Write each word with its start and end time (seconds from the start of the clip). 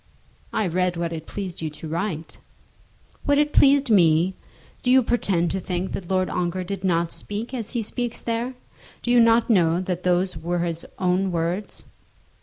"I 0.51 0.65
read 0.65 0.97
what 0.97 1.13
it 1.13 1.27
pleased 1.27 1.61
you 1.61 1.69
to 1.69 1.87
write." 1.87 2.39
"What 3.25 3.37
it 3.37 3.53
pleased 3.53 3.91
me! 3.91 4.33
Do 4.81 4.89
you 4.89 5.03
pretend 5.03 5.51
to 5.51 5.59
think 5.59 5.91
that 5.91 6.09
Lord 6.09 6.27
Ongar 6.27 6.63
did 6.63 6.83
not 6.83 7.11
speak 7.11 7.53
as 7.53 7.73
he 7.73 7.83
speaks 7.83 8.19
there? 8.19 8.55
Do 9.03 9.11
you 9.11 9.19
not 9.19 9.47
know 9.51 9.79
that 9.79 10.01
those 10.01 10.35
were 10.35 10.65
his 10.65 10.87
own 10.97 11.31
words? 11.31 11.85